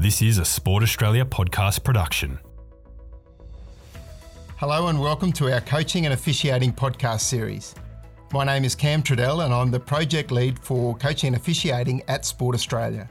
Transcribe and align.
This 0.00 0.22
is 0.22 0.38
a 0.38 0.44
Sport 0.44 0.84
Australia 0.84 1.24
podcast 1.24 1.82
production. 1.82 2.38
Hello 4.56 4.86
and 4.86 5.00
welcome 5.00 5.32
to 5.32 5.52
our 5.52 5.60
coaching 5.60 6.04
and 6.04 6.14
officiating 6.14 6.72
podcast 6.72 7.22
series. 7.22 7.74
My 8.32 8.44
name 8.44 8.64
is 8.64 8.76
Cam 8.76 9.02
Trudell 9.02 9.44
and 9.44 9.52
I'm 9.52 9.72
the 9.72 9.80
project 9.80 10.30
lead 10.30 10.56
for 10.56 10.96
coaching 10.98 11.34
and 11.34 11.36
officiating 11.36 12.04
at 12.06 12.24
Sport 12.24 12.54
Australia. 12.54 13.10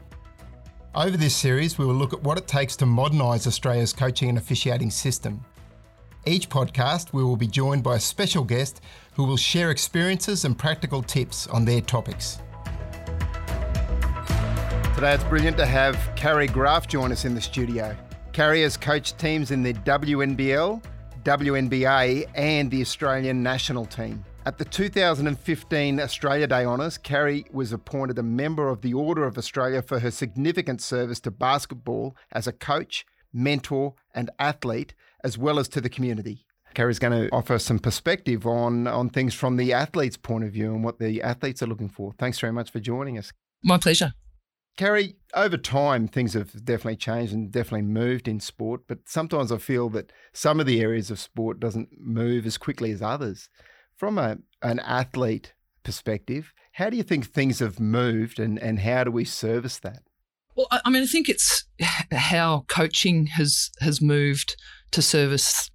Over 0.94 1.18
this 1.18 1.36
series, 1.36 1.76
we 1.76 1.84
will 1.84 1.92
look 1.92 2.14
at 2.14 2.22
what 2.22 2.38
it 2.38 2.48
takes 2.48 2.74
to 2.76 2.86
modernise 2.86 3.46
Australia's 3.46 3.92
coaching 3.92 4.30
and 4.30 4.38
officiating 4.38 4.90
system. 4.90 5.44
Each 6.24 6.48
podcast, 6.48 7.12
we 7.12 7.22
will 7.22 7.36
be 7.36 7.48
joined 7.48 7.82
by 7.82 7.96
a 7.96 8.00
special 8.00 8.44
guest 8.44 8.80
who 9.12 9.24
will 9.24 9.36
share 9.36 9.70
experiences 9.70 10.46
and 10.46 10.58
practical 10.58 11.02
tips 11.02 11.48
on 11.48 11.66
their 11.66 11.82
topics. 11.82 12.38
Today, 14.98 15.14
it's 15.14 15.22
brilliant 15.22 15.56
to 15.58 15.64
have 15.64 15.96
Carrie 16.16 16.48
Graf 16.48 16.88
join 16.88 17.12
us 17.12 17.24
in 17.24 17.32
the 17.32 17.40
studio. 17.40 17.96
Carrie 18.32 18.62
has 18.62 18.76
coached 18.76 19.16
teams 19.16 19.52
in 19.52 19.62
the 19.62 19.72
WNBL, 19.72 20.82
WNBA, 21.22 22.28
and 22.34 22.68
the 22.68 22.80
Australian 22.80 23.40
national 23.40 23.86
team. 23.86 24.24
At 24.44 24.58
the 24.58 24.64
2015 24.64 26.00
Australia 26.00 26.48
Day 26.48 26.64
Honours, 26.64 26.98
Carrie 26.98 27.46
was 27.52 27.72
appointed 27.72 28.18
a 28.18 28.24
member 28.24 28.68
of 28.68 28.82
the 28.82 28.92
Order 28.92 29.22
of 29.22 29.38
Australia 29.38 29.82
for 29.82 30.00
her 30.00 30.10
significant 30.10 30.82
service 30.82 31.20
to 31.20 31.30
basketball 31.30 32.16
as 32.32 32.48
a 32.48 32.52
coach, 32.52 33.06
mentor, 33.32 33.94
and 34.16 34.30
athlete, 34.40 34.94
as 35.22 35.38
well 35.38 35.60
as 35.60 35.68
to 35.68 35.80
the 35.80 35.88
community. 35.88 36.44
Carrie's 36.74 36.98
going 36.98 37.12
to 37.12 37.32
offer 37.32 37.60
some 37.60 37.78
perspective 37.78 38.48
on, 38.48 38.88
on 38.88 39.10
things 39.10 39.32
from 39.32 39.58
the 39.58 39.72
athlete's 39.72 40.16
point 40.16 40.42
of 40.42 40.50
view 40.50 40.74
and 40.74 40.82
what 40.82 40.98
the 40.98 41.22
athletes 41.22 41.62
are 41.62 41.68
looking 41.68 41.88
for. 41.88 42.14
Thanks 42.18 42.40
very 42.40 42.52
much 42.52 42.72
for 42.72 42.80
joining 42.80 43.16
us. 43.16 43.32
My 43.62 43.78
pleasure. 43.78 44.12
Carrie, 44.78 45.16
over 45.34 45.56
time, 45.56 46.06
things 46.06 46.34
have 46.34 46.64
definitely 46.64 46.96
changed 46.96 47.32
and 47.32 47.50
definitely 47.50 47.82
moved 47.82 48.28
in 48.28 48.38
sport, 48.38 48.82
but 48.86 49.00
sometimes 49.06 49.50
I 49.50 49.58
feel 49.58 49.88
that 49.90 50.12
some 50.32 50.60
of 50.60 50.66
the 50.66 50.80
areas 50.80 51.10
of 51.10 51.18
sport 51.18 51.58
doesn't 51.58 51.98
move 51.98 52.46
as 52.46 52.56
quickly 52.56 52.92
as 52.92 53.02
others. 53.02 53.48
From 53.96 54.18
a, 54.18 54.38
an 54.62 54.78
athlete 54.78 55.52
perspective, 55.82 56.54
how 56.74 56.90
do 56.90 56.96
you 56.96 57.02
think 57.02 57.26
things 57.26 57.58
have 57.58 57.80
moved 57.80 58.38
and, 58.38 58.56
and 58.56 58.78
how 58.78 59.02
do 59.02 59.10
we 59.10 59.24
service 59.24 59.80
that? 59.80 60.04
Well, 60.54 60.68
I 60.70 60.88
mean, 60.90 61.02
I 61.02 61.06
think 61.06 61.28
it's 61.28 61.64
how 62.12 62.64
coaching 62.68 63.26
has 63.26 63.70
has 63.80 64.00
moved 64.00 64.56
to 64.92 65.02
service 65.02 65.72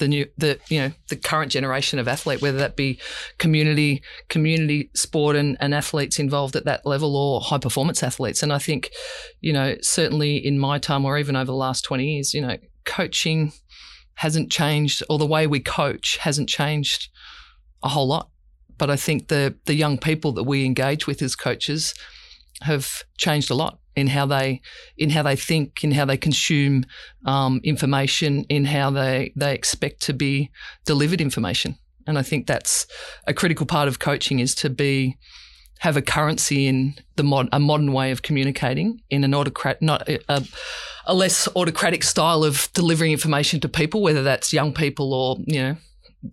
the 0.00 0.08
new 0.08 0.26
the 0.36 0.58
you 0.68 0.80
know 0.80 0.92
the 1.08 1.16
current 1.16 1.52
generation 1.52 2.00
of 2.00 2.08
athlete, 2.08 2.42
whether 2.42 2.58
that 2.58 2.74
be 2.74 2.98
community 3.38 4.02
community 4.28 4.90
sport 4.94 5.36
and, 5.36 5.56
and 5.60 5.72
athletes 5.72 6.18
involved 6.18 6.56
at 6.56 6.64
that 6.64 6.84
level 6.84 7.16
or 7.16 7.40
high 7.40 7.58
performance 7.58 8.02
athletes. 8.02 8.42
And 8.42 8.52
I 8.52 8.58
think, 8.58 8.90
you 9.40 9.52
know, 9.52 9.76
certainly 9.82 10.36
in 10.36 10.58
my 10.58 10.78
time 10.78 11.04
or 11.04 11.16
even 11.18 11.36
over 11.36 11.46
the 11.46 11.54
last 11.54 11.82
twenty 11.82 12.14
years, 12.14 12.34
you 12.34 12.40
know, 12.40 12.56
coaching 12.84 13.52
hasn't 14.14 14.50
changed 14.50 15.02
or 15.08 15.18
the 15.18 15.26
way 15.26 15.46
we 15.46 15.60
coach 15.60 16.16
hasn't 16.16 16.48
changed 16.48 17.08
a 17.82 17.88
whole 17.88 18.08
lot. 18.08 18.30
But 18.76 18.90
I 18.90 18.96
think 18.96 19.28
the 19.28 19.56
the 19.66 19.74
young 19.74 19.98
people 19.98 20.32
that 20.32 20.44
we 20.44 20.64
engage 20.64 21.06
with 21.06 21.22
as 21.22 21.36
coaches 21.36 21.94
have 22.62 23.04
changed 23.16 23.50
a 23.50 23.54
lot 23.54 23.79
in 23.96 24.06
how 24.06 24.26
they 24.26 24.60
in 24.96 25.10
how 25.10 25.22
they 25.22 25.36
think, 25.36 25.82
in 25.84 25.92
how 25.92 26.04
they 26.04 26.16
consume 26.16 26.84
um, 27.24 27.60
information, 27.64 28.44
in 28.44 28.64
how 28.64 28.90
they 28.90 29.32
they 29.36 29.54
expect 29.54 30.02
to 30.02 30.12
be 30.12 30.50
delivered 30.84 31.20
information. 31.20 31.76
And 32.06 32.18
I 32.18 32.22
think 32.22 32.46
that's 32.46 32.86
a 33.26 33.34
critical 33.34 33.66
part 33.66 33.88
of 33.88 33.98
coaching 33.98 34.40
is 34.40 34.54
to 34.56 34.70
be 34.70 35.16
have 35.80 35.96
a 35.96 36.02
currency 36.02 36.66
in 36.66 36.94
the 37.16 37.22
mod, 37.22 37.48
a 37.52 37.60
modern 37.60 37.92
way 37.92 38.10
of 38.10 38.22
communicating 38.22 39.00
in 39.08 39.24
an 39.24 39.34
autocrat 39.34 39.80
not 39.80 40.06
a, 40.08 40.44
a 41.06 41.14
less 41.14 41.48
autocratic 41.56 42.02
style 42.02 42.44
of 42.44 42.68
delivering 42.74 43.12
information 43.12 43.60
to 43.60 43.68
people, 43.68 44.02
whether 44.02 44.22
that's 44.22 44.52
young 44.52 44.72
people 44.72 45.14
or 45.14 45.36
you 45.46 45.62
know 45.62 45.76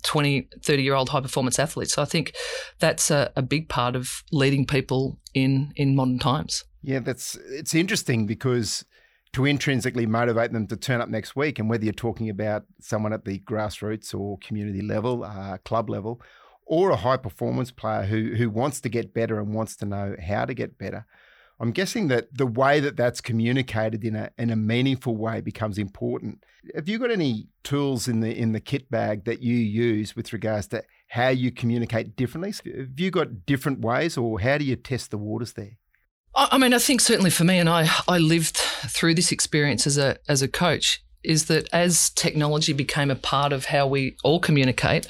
20, 0.04 0.50
30 0.64 0.84
year 0.84 0.96
old 0.96 1.10
high 1.10 1.22
performance 1.22 1.60
athletes. 1.60 1.94
So 1.94 2.02
I 2.02 2.06
think 2.06 2.34
that's 2.80 3.10
a, 3.10 3.32
a, 3.36 3.42
big 3.42 3.70
part 3.70 3.96
of 3.96 4.24
leading 4.32 4.66
people 4.66 5.18
in, 5.34 5.72
in 5.76 5.96
modern 5.96 6.20
times. 6.20 6.66
Yeah, 6.88 7.00
that's 7.00 7.36
it's 7.36 7.76
interesting 7.76 8.28
because 8.28 8.86
to 9.34 9.44
intrinsically 9.44 10.06
motivate 10.06 10.54
them 10.54 10.68
to 10.68 10.78
turn 10.78 11.02
up 11.02 11.10
next 11.10 11.36
week, 11.36 11.60
and 11.60 11.70
whether 11.70 11.84
you're 11.84 11.92
talking 11.92 12.30
about 12.30 12.64
someone 12.80 13.12
at 13.12 13.26
the 13.26 13.40
grassroots 13.40 14.18
or 14.18 14.38
community 14.38 14.82
level, 14.82 15.26
uh, 15.26 15.58
club 15.66 15.90
level, 15.90 16.22
or 16.66 16.92
a 16.92 16.96
high 16.96 17.18
performance 17.18 17.72
player 17.72 18.04
who 18.04 18.36
who 18.36 18.50
wants 18.50 18.80
to 18.80 18.88
get 18.88 19.14
better 19.14 19.38
and 19.38 19.54
wants 19.54 19.76
to 19.76 19.86
know 19.86 20.16
how 20.26 20.46
to 20.46 20.54
get 20.54 20.78
better. 20.78 21.06
I'm 21.60 21.72
guessing 21.72 22.08
that 22.08 22.30
the 22.34 22.48
way 22.48 22.80
that 22.80 22.96
that's 22.96 23.20
communicated 23.20 24.06
in 24.06 24.16
a 24.16 24.32
in 24.38 24.50
a 24.50 24.56
meaningful 24.56 25.18
way 25.18 25.42
becomes 25.42 25.78
important. 25.78 26.42
Have 26.74 26.88
you 26.88 27.00
got 27.00 27.12
any 27.12 27.48
tools 27.64 28.08
in 28.08 28.22
the 28.22 28.34
in 28.34 28.54
the 28.54 28.62
kit 28.62 28.90
bag 28.90 29.26
that 29.26 29.42
you 29.42 29.58
use 29.58 30.16
with 30.16 30.32
regards 30.32 30.68
to 30.68 30.84
how 31.10 31.28
you 31.28 31.52
communicate 31.52 32.16
differently? 32.16 32.54
Have 32.78 32.98
you 32.98 33.12
got 33.12 33.46
different 33.46 33.82
ways, 33.82 34.18
or 34.18 34.40
how 34.40 34.58
do 34.58 34.64
you 34.64 34.78
test 34.78 35.12
the 35.12 35.18
waters 35.18 35.52
there? 35.52 35.78
I 36.38 36.58
mean, 36.60 36.74
I 36.74 36.78
think 36.78 37.02
certainly 37.02 37.32
for 37.32 37.44
me, 37.44 37.58
and 37.58 37.68
I, 37.68 37.90
I 38.08 38.20
lived 38.20 38.58
through 38.58 39.16
this 39.16 39.32
experience 39.32 39.88
as 39.88 39.98
a 39.98 40.18
as 40.30 40.44
a 40.44 40.48
coach, 40.48 41.04
is 41.24 41.46
that 41.46 41.68
as 41.74 42.12
technology 42.12 42.74
became 42.74 43.10
a 43.10 43.16
part 43.16 43.52
of 43.52 43.66
how 43.66 43.88
we 43.88 44.16
all 44.24 44.40
communicate, 44.40 45.08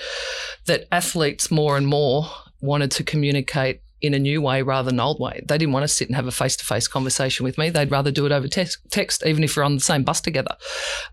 that 0.67 0.87
athletes 0.91 1.51
more 1.51 1.75
and 1.75 1.85
more 1.85 2.29
wanted 2.61 2.91
to 2.91 3.03
communicate 3.03 3.81
in 4.01 4.13
a 4.13 4.19
new 4.19 4.41
way 4.41 4.61
rather 4.61 4.89
than 4.89 4.99
old 4.99 5.19
way. 5.19 5.41
They 5.45 5.57
didn't 5.57 5.73
want 5.73 5.83
to 5.83 5.87
sit 5.87 6.07
and 6.07 6.15
have 6.15 6.27
a 6.27 6.31
face 6.31 6.55
to 6.57 6.65
face 6.65 6.87
conversation 6.87 7.43
with 7.43 7.57
me. 7.57 7.69
They'd 7.69 7.91
rather 7.91 8.11
do 8.11 8.25
it 8.25 8.31
over 8.31 8.47
text, 8.47 8.77
text, 8.91 9.25
even 9.25 9.43
if 9.43 9.57
we're 9.57 9.63
on 9.63 9.75
the 9.75 9.81
same 9.81 10.03
bus 10.03 10.21
together. 10.21 10.55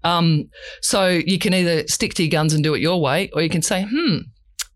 Um, 0.04 0.50
so 0.80 1.08
you 1.08 1.38
can 1.38 1.54
either 1.54 1.86
stick 1.88 2.14
to 2.14 2.22
your 2.22 2.30
guns 2.30 2.52
and 2.52 2.62
do 2.62 2.74
it 2.74 2.80
your 2.80 3.00
way, 3.00 3.30
or 3.32 3.42
you 3.42 3.48
can 3.48 3.62
say, 3.62 3.86
hmm, 3.90 4.18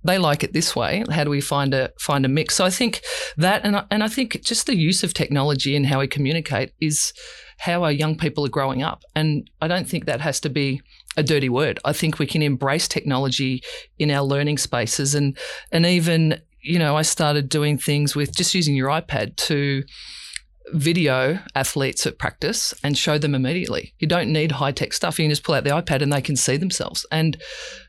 they 0.04 0.18
like 0.18 0.44
it 0.44 0.52
this 0.52 0.76
way. 0.76 1.04
How 1.10 1.24
do 1.24 1.30
we 1.30 1.40
find 1.40 1.74
a 1.74 1.92
find 1.98 2.24
a 2.24 2.28
mix? 2.28 2.54
So 2.54 2.64
I 2.64 2.70
think 2.70 3.02
that, 3.36 3.64
and 3.64 3.76
I, 3.76 3.84
and 3.90 4.04
I 4.04 4.08
think 4.08 4.40
just 4.42 4.66
the 4.66 4.76
use 4.76 5.02
of 5.02 5.12
technology 5.12 5.74
and 5.74 5.86
how 5.86 6.00
we 6.00 6.06
communicate 6.06 6.72
is 6.80 7.12
how 7.58 7.82
our 7.82 7.92
young 7.92 8.16
people 8.16 8.46
are 8.46 8.50
growing 8.50 8.82
up. 8.82 9.02
And 9.16 9.50
I 9.60 9.68
don't 9.68 9.88
think 9.88 10.06
that 10.06 10.20
has 10.20 10.40
to 10.40 10.48
be 10.48 10.80
a 11.16 11.22
dirty 11.22 11.48
word. 11.48 11.80
I 11.84 11.92
think 11.92 12.18
we 12.18 12.26
can 12.26 12.42
embrace 12.42 12.86
technology 12.86 13.62
in 13.98 14.10
our 14.10 14.22
learning 14.22 14.58
spaces, 14.58 15.14
and 15.14 15.36
and 15.72 15.84
even 15.84 16.40
you 16.62 16.78
know 16.78 16.96
I 16.96 17.02
started 17.02 17.48
doing 17.48 17.76
things 17.78 18.14
with 18.14 18.34
just 18.34 18.54
using 18.54 18.76
your 18.76 18.88
iPad 18.88 19.36
to 19.48 19.82
video 20.72 21.38
athletes 21.54 22.06
at 22.06 22.18
practice 22.18 22.74
and 22.84 22.96
show 22.96 23.18
them 23.18 23.34
immediately. 23.34 23.94
You 23.98 24.06
don't 24.06 24.32
need 24.32 24.52
high 24.52 24.72
tech 24.72 24.92
stuff. 24.92 25.18
You 25.18 25.24
can 25.24 25.30
just 25.30 25.42
pull 25.42 25.54
out 25.54 25.64
the 25.64 25.70
iPad 25.70 26.02
and 26.02 26.12
they 26.12 26.20
can 26.20 26.36
see 26.36 26.56
themselves. 26.56 27.06
And 27.10 27.40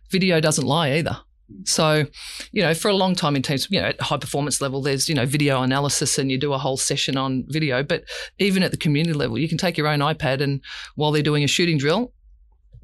video 0.10 0.40
doesn't 0.40 0.66
lie 0.66 0.94
either. 0.94 1.18
So, 1.66 2.06
you 2.52 2.62
know, 2.62 2.74
for 2.74 2.90
a 2.90 2.94
long 2.94 3.16
time 3.16 3.36
in 3.36 3.42
terms, 3.42 3.68
you 3.70 3.82
know, 3.82 3.88
at 3.88 4.02
high 4.02 4.18
performance 4.18 4.62
level, 4.62 4.82
there's, 4.82 5.10
you 5.10 5.16
know, 5.16 5.26
video 5.26 5.62
analysis 5.62 6.18
and 6.18 6.32
you 6.32 6.38
do 6.38 6.54
a 6.54 6.58
whole 6.58 6.78
session 6.78 7.18
on 7.18 7.44
video. 7.48 7.84
But 7.84 8.04
even 8.38 8.64
at 8.64 8.72
the 8.72 8.78
community 8.78 9.14
level, 9.14 9.38
you 9.38 9.50
can 9.50 9.58
take 9.58 9.78
your 9.78 9.88
own 9.88 10.00
iPad 10.00 10.42
and 10.42 10.62
while 10.96 11.12
they're 11.12 11.24
doing 11.24 11.44
a 11.44 11.48
shooting 11.48 11.78
drill, 11.78 12.14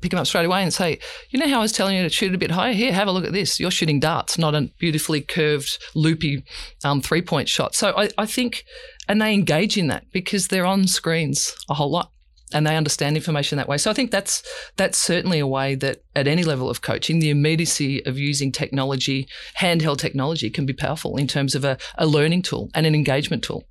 pick 0.01 0.11
them 0.11 0.19
up 0.19 0.27
straight 0.27 0.45
away 0.45 0.61
and 0.61 0.73
say, 0.73 0.99
you 1.29 1.39
know 1.39 1.47
how 1.47 1.59
I 1.59 1.61
was 1.61 1.71
telling 1.71 1.95
you 1.95 2.03
to 2.03 2.09
shoot 2.09 2.33
a 2.33 2.37
bit 2.37 2.51
higher? 2.51 2.73
Here, 2.73 2.93
have 2.93 3.07
a 3.07 3.11
look 3.11 3.25
at 3.25 3.33
this. 3.33 3.59
You're 3.59 3.71
shooting 3.71 3.99
darts, 3.99 4.37
not 4.37 4.55
a 4.55 4.69
beautifully 4.79 5.21
curved, 5.21 5.79
loopy 5.95 6.43
um, 6.83 7.01
three 7.01 7.21
point 7.21 7.49
shot. 7.49 7.75
So 7.75 7.93
I, 7.95 8.09
I 8.17 8.25
think, 8.25 8.65
and 9.07 9.21
they 9.21 9.33
engage 9.33 9.77
in 9.77 9.87
that 9.87 10.05
because 10.11 10.47
they're 10.47 10.65
on 10.65 10.87
screens 10.87 11.55
a 11.69 11.73
whole 11.73 11.91
lot 11.91 12.11
and 12.55 12.65
they 12.65 12.77
understand 12.77 13.17
information 13.17 13.57
that 13.57 13.67
way. 13.67 13.77
So 13.77 13.91
I 13.91 13.93
think 13.93 14.09
that's 14.09 14.41
that's 14.77 14.97
certainly 14.97 15.39
a 15.39 15.45
way 15.45 15.75
that 15.75 16.03
at 16.15 16.25
any 16.27 16.43
level 16.43 16.69
of 16.69 16.81
coaching, 16.81 17.19
the 17.19 17.29
immediacy 17.29 18.03
of 18.05 18.17
using 18.17 18.51
technology, 18.51 19.27
handheld 19.59 19.97
technology, 19.97 20.49
can 20.49 20.65
be 20.65 20.73
powerful 20.73 21.17
in 21.17 21.27
terms 21.27 21.53
of 21.53 21.65
a, 21.65 21.77
a 21.97 22.07
learning 22.07 22.43
tool 22.43 22.71
and 22.73 22.85
an 22.85 22.95
engagement 22.95 23.43
tool. 23.43 23.65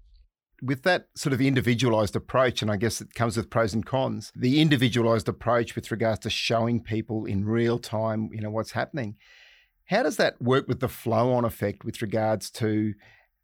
With 0.62 0.82
that 0.82 1.08
sort 1.16 1.32
of 1.32 1.40
individualized 1.40 2.14
approach, 2.14 2.60
and 2.62 2.70
I 2.70 2.76
guess 2.76 3.00
it 3.00 3.14
comes 3.14 3.36
with 3.36 3.50
pros 3.50 3.72
and 3.74 3.84
cons, 3.84 4.30
the 4.36 4.60
individualized 4.60 5.28
approach 5.28 5.74
with 5.74 5.90
regards 5.90 6.20
to 6.20 6.30
showing 6.30 6.82
people 6.82 7.24
in 7.24 7.44
real 7.44 7.78
time, 7.78 8.28
you 8.32 8.40
know, 8.40 8.50
what's 8.50 8.72
happening. 8.72 9.16
How 9.86 10.02
does 10.02 10.16
that 10.18 10.40
work 10.40 10.68
with 10.68 10.80
the 10.80 10.88
flow 10.88 11.32
on 11.32 11.44
effect 11.44 11.84
with 11.84 12.02
regards 12.02 12.50
to 12.52 12.94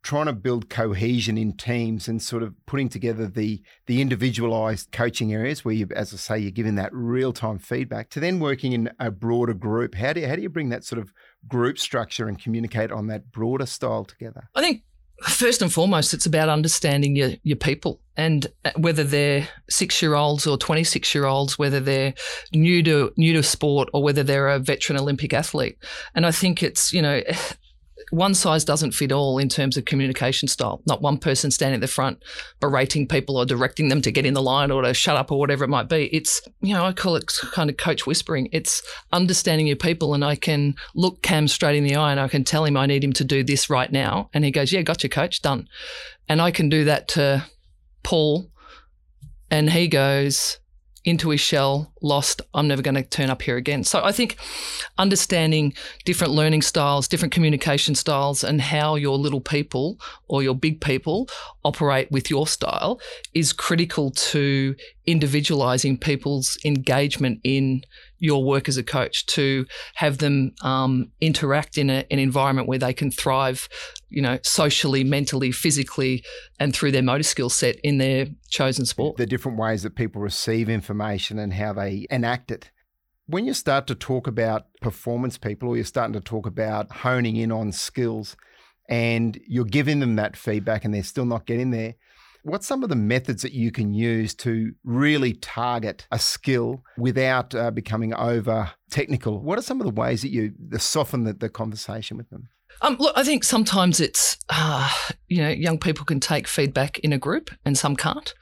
trying 0.02 0.26
to 0.26 0.32
build 0.32 0.70
cohesion 0.70 1.37
in 1.37 1.52
teams 1.52 2.08
and 2.08 2.23
sort 2.23 2.43
of 2.43 2.55
putting 2.67 2.88
together 2.88 3.26
the 3.26 3.62
the 3.87 4.00
individualized 4.00 4.91
coaching 4.93 5.32
areas 5.32 5.64
where 5.64 5.75
you 5.75 5.87
as 5.94 6.14
I 6.14 6.17
say 6.17 6.38
you're 6.38 6.50
giving 6.50 6.76
that 6.76 6.93
real 6.93 7.32
time 7.32 7.58
feedback 7.58 8.11
to 8.11 8.20
then 8.20 8.41
working 8.41 8.73
in 8.73 8.91
a 8.99 9.11
broader 9.11 9.55
group. 9.55 9.94
How 9.94 10.12
do 10.12 10.20
you, 10.20 10.29
how 10.29 10.37
do 10.37 10.43
you 10.43 10.49
bring 10.49 10.70
that 10.70 10.85
sort 10.85 11.00
of 11.00 11.12
group 11.47 11.79
structure 11.79 12.29
and 12.29 12.41
communicate 12.41 12.91
on 12.91 13.08
that 13.08 13.31
broader 13.31 13.67
style 13.67 14.05
together? 14.05 14.49
I 14.55 14.61
think 14.61 14.82
first 15.23 15.61
and 15.61 15.73
foremost 15.73 16.14
it's 16.14 16.25
about 16.25 16.49
understanding 16.49 17.14
your 17.14 17.32
your 17.43 17.56
people 17.56 18.00
and 18.17 18.46
uh, 18.64 18.70
whether 18.76 19.05
they're 19.05 19.46
6 19.69 20.00
year 20.00 20.14
olds 20.14 20.46
or 20.46 20.56
26 20.56 21.14
year 21.14 21.26
olds 21.26 21.58
whether 21.58 21.79
they're 21.79 22.14
new 22.55 22.82
to 22.82 23.12
new 23.19 23.35
to 23.35 23.43
sport 23.43 23.91
or 23.93 24.03
whether 24.03 24.23
they're 24.23 24.49
a 24.49 24.58
veteran 24.58 24.99
olympic 24.99 25.35
athlete. 25.35 25.76
And 26.14 26.25
I 26.25 26.31
think 26.31 26.62
it's 26.62 26.93
you 26.93 27.03
know 27.03 27.20
one 28.11 28.35
size 28.35 28.65
doesn't 28.65 28.93
fit 28.93 29.12
all 29.12 29.39
in 29.39 29.49
terms 29.49 29.77
of 29.77 29.85
communication 29.85 30.49
style. 30.49 30.83
Not 30.87 31.03
one 31.03 31.19
person 31.19 31.51
standing 31.51 31.77
at 31.77 31.81
the 31.81 31.89
front 31.89 32.23
berating 32.61 33.07
people 33.07 33.37
or 33.37 33.47
directing 33.47 33.89
them 33.89 34.03
to 34.03 34.12
get 34.12 34.27
in 34.27 34.35
the 34.35 34.43
line 34.43 34.71
or 34.71 34.83
to 34.83 34.95
shut 34.95 35.17
up 35.17 35.33
or 35.33 35.39
whatever 35.39 35.65
it 35.65 35.69
might 35.69 35.89
be. 35.89 36.07
It's, 36.15 36.43
you 36.61 36.75
know, 36.75 36.85
I 36.85 36.93
call 36.93 37.17
it 37.17 37.33
kind 37.53 37.71
of 37.71 37.77
coach 37.77 38.07
whispering. 38.07 38.49
It's 38.53 38.83
understanding 39.12 39.67
your 39.67 39.77
people. 39.77 40.15
And 40.15 40.25
I 40.25 40.37
can 40.37 40.75
look 40.95 41.23
Cam 41.23 41.49
straight 41.49 41.77
in 41.77 41.85
the 41.85 41.97
eye 41.97 42.11
and 42.11 42.21
I 42.21 42.29
can 42.29 42.45
tell 42.45 42.65
him 42.65 42.77
I 42.77 42.87
need 42.87 43.05
him 43.05 43.12
to 43.15 43.25
do 43.25 43.43
this 43.43 43.71
right 43.71 43.91
now. 43.91 44.31
And 44.33 44.45
he 44.45 44.51
goes, 44.51 44.73
Yeah, 44.73 44.83
gotcha, 44.83 45.09
coach, 45.09 45.43
done. 45.43 45.69
And 46.29 46.41
I 46.41 46.51
can 46.51 46.69
do 46.69 46.85
that 46.85 47.09
to 47.09 47.45
Paul. 48.03 48.51
And 49.51 49.71
he 49.71 49.89
goes, 49.89 50.60
into 51.05 51.31
his 51.31 51.41
shell, 51.41 51.93
lost, 52.02 52.43
I'm 52.52 52.69
never 52.69 52.82
going 52.82 52.94
to 52.94 53.02
turn 53.02 53.31
up 53.31 53.43
here 53.43 53.56
again. 53.56 53.85
So 53.85 54.02
I 54.05 54.12
think 54.12 54.37
understanding 54.99 55.73
different 56.05 56.32
learning 56.32 56.62
styles, 56.62 57.08
different 57.08 57.32
communication 57.32 57.94
styles, 57.94 58.44
and 58.44 58.61
how 58.61 58.97
your 58.97 59.17
little 59.17 59.41
people 59.41 59.99
or 60.29 60.43
your 60.43 60.55
big 60.55 60.81
people 60.81 61.29
operate 61.64 62.11
with 62.11 62.31
your 62.31 62.47
style 62.47 63.00
is 63.35 63.52
critical 63.52 64.11
to 64.11 64.75
individualizing 65.06 65.97
people's 65.99 66.58
engagement 66.64 67.41
in 67.43 67.82
your 68.19 68.44
work 68.44 68.69
as 68.69 68.76
a 68.76 68.82
coach 68.82 69.25
to 69.26 69.67
have 69.94 70.19
them 70.19 70.52
um, 70.62 71.11
interact 71.20 71.79
in 71.79 71.91
a, 71.91 72.05
an 72.11 72.19
environment 72.19 72.69
where 72.69 72.79
they 72.79 72.93
can 72.93 73.11
thrive, 73.11 73.69
you 74.11 74.20
know, 74.20 74.38
socially, 74.43 75.02
mentally, 75.02 75.50
physically, 75.50 76.23
and 76.58 76.75
through 76.75 76.93
their 76.93 77.02
motor 77.02 77.23
skill 77.23 77.49
set 77.49 77.76
in 77.82 77.99
their 77.99 78.26
chosen 78.50 78.85
sport. 78.85 79.17
The 79.17 79.26
different 79.26 79.58
ways 79.58 79.82
that 79.82 79.97
people 79.97 80.20
receive 80.20 80.69
information 80.69 81.38
and 81.38 81.55
how 81.55 81.73
they 81.73 82.06
enact 82.11 82.50
it. 82.50 82.70
When 83.26 83.46
you 83.46 83.55
start 83.55 83.87
to 83.87 83.94
talk 83.94 84.26
about 84.26 84.67
performance 84.81 85.38
people 85.38 85.69
or 85.69 85.76
you're 85.76 85.85
starting 85.85 86.14
to 86.14 86.20
talk 86.20 86.46
about 86.46 86.91
honing 86.91 87.37
in 87.37 87.53
on 87.53 87.73
skills 87.73 88.37
and 88.88 89.38
you're 89.46 89.64
giving 89.64 90.00
them 90.00 90.17
that 90.17 90.37
feedback 90.37 90.85
and 90.85 90.93
they're 90.93 91.05
still 91.05 91.25
not 91.25 91.46
getting 91.46 91.70
there, 91.70 91.94
What's 92.43 92.67
some 92.67 92.83
of 92.83 92.89
the 92.89 92.97
methods 92.97 93.43
that 93.43 93.53
you 93.53 93.71
can 93.71 93.93
use 93.93 94.35
to 94.37 94.73
really 94.85 95.35
target 95.35 96.07
a 96.11 96.19
skill 96.19 96.83
without 96.97 97.55
uh, 97.55 97.71
becoming 97.71 98.15
over 98.15 98.71
technical? 98.91 99.43
What 99.43 99.59
are 99.59 99.63
some 99.63 99.81
of 99.81 99.87
the 99.87 100.01
ways 100.01 100.23
that 100.23 100.31
you 100.31 100.53
soften 100.79 101.25
the, 101.25 101.33
the 101.33 101.49
conversation 101.49 102.17
with 102.17 102.31
them? 102.31 102.49
Um, 102.83 102.97
look, 102.99 103.13
I 103.17 103.25
think 103.25 103.45
sometimes 103.45 104.01
it's, 104.01 104.39
uh, 104.49 104.91
you 105.29 105.43
know, 105.43 105.51
young 105.51 105.79
people 105.79 106.07
can 106.07 106.19
take 106.19 106.49
feedback 106.49 106.99
in 107.01 107.13
a 107.13 107.19
group 107.19 107.51
and 107.65 107.77
some 107.77 107.95
can't. 107.95 108.33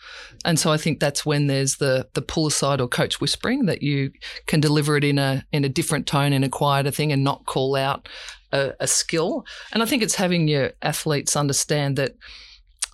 And 0.45 0.59
so 0.59 0.71
I 0.71 0.77
think 0.77 1.01
that's 1.01 1.27
when 1.27 1.49
there's 1.49 1.77
the 1.77 2.09
the 2.15 2.23
pull 2.23 2.47
aside 2.47 2.81
or 2.81 2.87
coach 2.87 3.21
whispering 3.21 3.67
that 3.67 3.83
you 3.83 4.13
can 4.47 4.61
deliver 4.61 4.97
it 4.97 5.03
in 5.03 5.19
a 5.19 5.45
in 5.51 5.65
a 5.65 5.69
different 5.69 6.07
tone, 6.07 6.33
in 6.33 6.45
a 6.45 6.49
quieter 6.49 6.93
thing 6.93 7.11
and 7.11 7.25
not 7.25 7.47
call 7.47 7.75
out 7.75 8.09
a, 8.53 8.75
a 8.79 8.87
skill. 8.87 9.45
And 9.73 9.83
I 9.83 9.87
think 9.87 10.03
it's 10.03 10.15
having 10.15 10.47
your 10.47 10.71
athletes 10.83 11.35
understand 11.35 11.97
that 11.97 12.13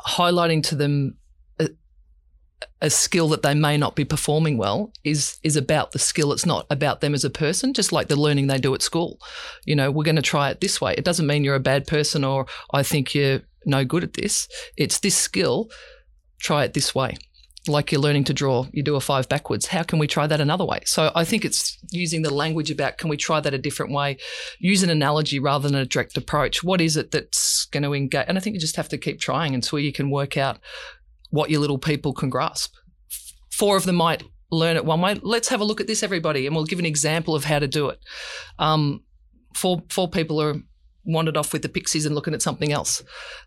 highlighting 0.06 0.62
to 0.64 0.74
them 0.74 1.16
a, 1.58 1.68
a, 2.80 2.90
skill 2.90 3.28
that 3.28 3.42
they 3.42 3.54
may 3.54 3.76
not 3.76 3.96
be 3.96 4.04
performing 4.04 4.58
well 4.58 4.92
is 5.02 5.38
is 5.42 5.56
about 5.56 5.92
the 5.92 5.98
skill. 5.98 6.32
It's 6.32 6.46
not 6.46 6.66
about 6.70 7.00
them 7.00 7.14
as 7.14 7.24
a 7.24 7.30
person, 7.30 7.72
just 7.72 7.92
like 7.92 8.08
the 8.08 8.16
learning 8.16 8.46
they 8.46 8.58
do 8.58 8.74
at 8.74 8.82
school. 8.82 9.18
You 9.64 9.76
know, 9.76 9.90
we're 9.90 10.04
going 10.04 10.16
to 10.16 10.22
try 10.22 10.50
it 10.50 10.60
this 10.60 10.80
way. 10.80 10.94
It 10.96 11.04
doesn't 11.04 11.26
mean 11.26 11.44
you're 11.44 11.54
a 11.54 11.60
bad 11.60 11.86
person 11.86 12.24
or 12.24 12.46
I 12.72 12.82
think 12.82 13.14
you're 13.14 13.40
no 13.64 13.84
good 13.84 14.04
at 14.04 14.14
this. 14.14 14.48
It's 14.76 15.00
this 15.00 15.16
skill. 15.16 15.70
Try 16.38 16.64
it 16.64 16.74
this 16.74 16.94
way 16.94 17.16
like 17.66 17.90
you're 17.90 18.00
learning 18.00 18.24
to 18.24 18.34
draw, 18.34 18.66
you 18.72 18.82
do 18.82 18.96
a 18.96 19.00
five 19.00 19.28
backwards. 19.28 19.66
How 19.66 19.82
can 19.82 19.98
we 19.98 20.06
try 20.06 20.26
that 20.26 20.40
another 20.40 20.64
way? 20.64 20.80
So 20.84 21.10
I 21.14 21.24
think 21.24 21.44
it's 21.44 21.78
using 21.90 22.22
the 22.22 22.32
language 22.32 22.70
about 22.70 22.98
can 22.98 23.08
we 23.08 23.16
try 23.16 23.40
that 23.40 23.54
a 23.54 23.58
different 23.58 23.92
way? 23.92 24.18
Use 24.58 24.82
an 24.82 24.90
analogy 24.90 25.38
rather 25.38 25.68
than 25.68 25.78
a 25.78 25.86
direct 25.86 26.16
approach. 26.16 26.62
What 26.62 26.80
is 26.80 26.96
it 26.96 27.10
that's 27.10 27.66
going 27.66 27.82
to 27.82 27.94
engage? 27.94 28.26
And 28.28 28.36
I 28.36 28.40
think 28.40 28.54
you 28.54 28.60
just 28.60 28.76
have 28.76 28.88
to 28.90 28.98
keep 28.98 29.18
trying 29.18 29.54
until 29.54 29.78
you 29.78 29.92
can 29.92 30.10
work 30.10 30.36
out 30.36 30.58
what 31.30 31.50
your 31.50 31.60
little 31.60 31.78
people 31.78 32.12
can 32.12 32.28
grasp. 32.28 32.74
Four 33.50 33.76
of 33.76 33.84
them 33.84 33.96
might 33.96 34.22
learn 34.50 34.76
it 34.76 34.84
one 34.84 35.00
way. 35.00 35.18
Let's 35.22 35.48
have 35.48 35.60
a 35.60 35.64
look 35.64 35.80
at 35.80 35.86
this, 35.86 36.02
everybody, 36.02 36.46
and 36.46 36.54
we'll 36.54 36.64
give 36.66 36.78
an 36.78 36.86
example 36.86 37.34
of 37.34 37.44
how 37.44 37.58
to 37.58 37.68
do 37.68 37.88
it. 37.88 37.98
Um, 38.58 39.02
four 39.54 39.82
four 39.88 40.08
people 40.08 40.40
are 40.40 40.56
wandered 41.06 41.36
off 41.36 41.52
with 41.52 41.62
the 41.62 41.68
pixies 41.68 42.06
and 42.06 42.14
looking 42.14 42.34
at 42.34 42.42
something 42.42 42.72
else. 42.72 43.02